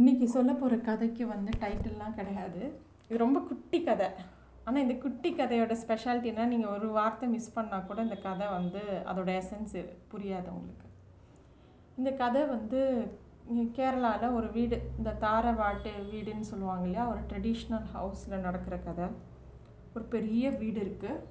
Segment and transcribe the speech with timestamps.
[0.00, 2.60] இன்றைக்கி சொல்ல போகிற கதைக்கு வந்து டைட்டில்லாம் கிடையாது.
[3.06, 4.06] இது ரொம்ப குட்டி கதை.
[4.64, 9.30] ஆனால் இந்த குட்டி கதையோட ஸ்பெஷாலிட்டினா நீங்கள் ஒரு வார்த்தை மிஸ் பண்ணால் கூட இந்த கதை வந்து அதோட
[9.40, 9.74] எசன்ஸ்
[10.12, 10.86] புரியாது உங்களுக்கு.
[12.00, 12.80] இந்த கதை வந்து
[13.78, 17.06] கேரளாவில் ஒரு வீடு இந்த தாரவாட்டு வீடுன்னு சொல்லுவாங்க இல்லையா?
[17.14, 19.08] ஒரு ட்ரெடிஷ்னல் ஹவுஸில் நடக்கிற கதை.
[19.94, 21.24] ஒரு பெரிய வீடு இருக்குது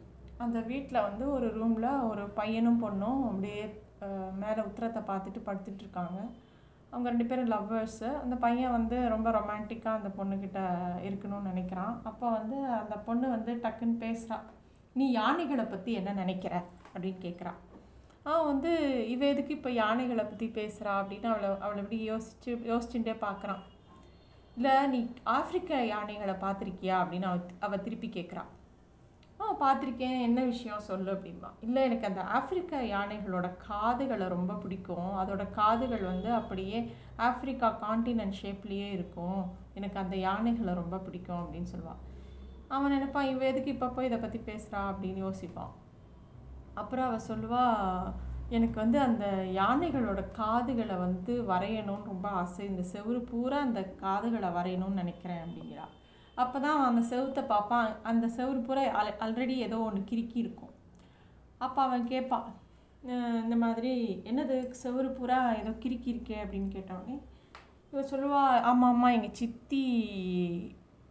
[0.48, 3.64] அந்த வீட்டில் வந்து ஒரு ரூமில் ஒரு பையனும் பொண்ணும் அப்படியே
[4.44, 6.46] மேலே உத்தரத்தை பார்த்துட்டு படுத்துட்ருக்காங்க இருக்காங்க.
[6.92, 10.60] அவங்க ரெண்டு பேரும் லவ்வர்ஸு அந்த பையன் வந்து ரொம்ப ரொமான்டிக்காக அந்த பொண்ணுக்கிட்ட
[11.08, 11.96] இருக்கணும்னு நினைக்கிறான்.
[12.04, 14.38] அப்போ வந்து அந்த பொண்ணு வந்து டக்குன்னு பேசுகிறா
[14.94, 16.54] நீ யானைகளை பற்றி என்ன நினைக்கிற?
[16.94, 17.60] அப்படின்னு கேட்குறான்
[18.24, 18.72] அவன் வந்து
[19.10, 23.62] இவ எதுக்கு இப்போ யானைகளை பற்றி பேசுகிறா அப்படின்னு அவளை அவளை இப்படி யோசிச்சு யோசிச்சுட்டே பார்க்குறான்
[24.58, 26.96] இல்லை நீ ஆப்பிரிக்க யானைகளை பார்த்துருக்கியா?
[27.02, 28.50] அப்படின்னு அவ அவள் திருப்பி கேட்குறான்
[29.40, 30.20] ஆ பார்த்துருக்கேன்.
[30.28, 35.12] என்ன விஷயம் சொல்லு அப்படின்பா இல்லை எனக்கு அந்த ஆப்பிரிக்க யானைகளோட காதுகளை ரொம்ப பிடிக்கும்.
[35.22, 36.80] அதோட காதுகள் வந்து அப்படியே
[37.28, 39.42] ஆப்பிரிக்கா காண்டினன்ட் ஷேப்லேயே இருக்கும்.
[39.80, 42.04] எனக்கு அந்த யானைகளை ரொம்ப பிடிக்கும் அப்படின்னு சொல்லுவாள்
[42.76, 45.74] அவன் நினைப்பான் இவ எதுக்கு இப்போ போய் இதை பற்றி பேசுகிறா அப்படின்னு யோசிப்பான்
[46.82, 47.62] அப்புறம் அவள் சொல்லுவா
[48.58, 49.26] எனக்கு வந்து அந்த
[49.60, 52.62] யானைகளோட காதுகளை வந்து வரையணும்னு ரொம்ப ஆசை.
[52.66, 55.86] இந்த செவுரு பூரா அந்த காதுகளை வரையணும்னு நினைக்கிறேன் அப்படிங்கிறா.
[56.38, 60.74] அப்போ தான் அந்த செவுத்தை பார்ப்பான் அந்த செவுரு பூரா ஆல் ஆல்ரெடி ஏதோ ஒன்று கிறுக்கி இருக்கும்.
[61.58, 62.48] அப்போ அவன் கேட்பான்
[63.44, 63.94] இந்த மாதிரி
[64.30, 66.38] என்னது செவுரு பூரா ஏதோ கிறுக்கி இருக்கே?
[66.44, 67.18] அப்படின்னு கேட்டவொடனே
[67.94, 69.84] இவ சொல்லுவா ஆமாம் ஆமாம் எங்கள் சித்தி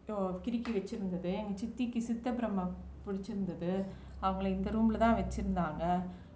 [0.09, 1.31] ஓ, கிறுக்கி வச்சுருந்தது.
[1.39, 2.61] எங்கள் சித்திக்கு சித்த பிரம்ம
[3.05, 3.71] பிடிச்சிருந்தது.
[4.21, 5.83] அவங்கள இந்த ரூமில் தான் வச்சுருந்தாங்க.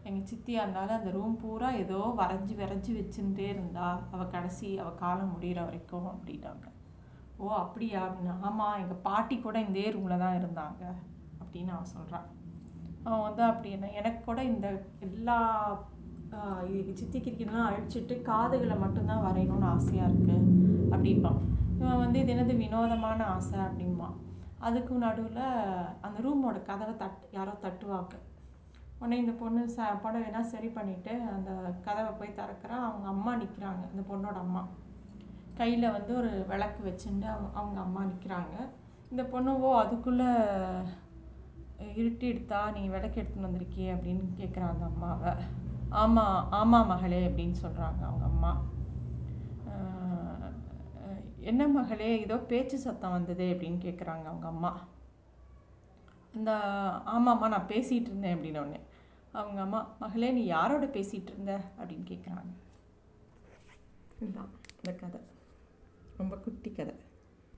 [0.08, 5.32] எங்கள் சித்தி இருந்தாலும் அந்த ரூம் பூரா ஏதோ வரைஞ்சி வரைஞ்சி வச்சுட்டே இருந்தா அவள் கடைசி அவள் காலம்
[5.34, 6.68] முடிகிற வரைக்கும் அப்படின்னாங்க
[7.44, 8.00] ஓ அப்படியா?
[8.08, 8.36] அப்படின்னா.
[8.48, 10.84] ஆமாம் எங்கள் பாட்டி கூட இந்த ரூமில் தான் இருந்தாங்க
[11.44, 12.28] அப்படின்னு அவன் சொல்கிறான்
[13.06, 14.68] அவன் வந்து அப்படின்னா எனக்கு கூட இந்த
[15.08, 15.38] எல்லா
[16.80, 20.38] இது சித்தி கிரிக்கெட்லாம் அழிச்சிட்டு காதுகளை மட்டும்தான் வரையணும்னு ஆசையாக இருக்குது
[20.94, 21.40] அப்படிம்பான்.
[21.80, 24.16] இவன் வந்து இது என்னது வினோதமான ஆசை அப்படிம்பான்.
[24.68, 25.44] அதுக்கு நடுவில்
[26.06, 28.14] அந்த ரூமோட கதவை தட் யாரோ தட்டுவாங்க.
[29.00, 31.52] உடனே இந்த பொண்ணு ச புடவைனா சரி பண்ணிவிட்டு அந்த
[31.88, 34.64] கதவை போய் திறக்கிறான் அவங்க அம்மா நிற்கிறாங்க அந்த பொண்ணோட அம்மா.
[35.58, 38.56] கையில் வந்து ஒரு விளக்கு வச்சுட்டு அவங்க அவங்க அம்மா நிற்கிறாங்க
[39.12, 40.28] இந்த பொண்ணு ஓ அதுக்குள்ளே
[41.96, 45.32] இருட்டி எடுத்தா நீ விளக்கு எடுத்துன்னு வந்திருக்கியே அப்படின்னு கேட்குறாங்க அந்த அம்மாவை.
[45.90, 48.52] ஆமாம் ஆமாம் மகளே அப்படின்னு சொல்கிறாங்க அவங்க அம்மா.
[51.40, 54.72] என்ன மகளே ஏதோ பேச்சு சத்தம் வந்ததே அப்படின்னு கேட்குறாங்க அவங்க அம்மா.
[56.34, 56.52] இந்த
[57.06, 58.80] ஆமாம்மா நான் பேசிகிட்டு இருந்தேன் அப்படின்னோடனே
[59.32, 61.62] அவங்க அம்மா மகளே நீ யாரோட பேசிகிட்டு இருந்த?
[61.80, 62.52] அப்படின்னு கேட்குறாங்க
[64.20, 64.52] இதுதான்.
[64.78, 65.20] இந்த கதை.
[66.22, 66.94] ரொம்ப குட்டி கதை.